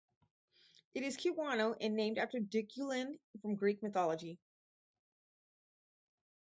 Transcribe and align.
It 0.95 1.03
is 1.03 1.13
a 1.15 1.19
cubewano, 1.19 1.77
and 1.79 1.95
named 1.95 2.17
after 2.17 2.39
Deucalion, 2.39 3.19
from 3.39 3.53
Greek 3.53 3.83
mythology. 3.83 4.39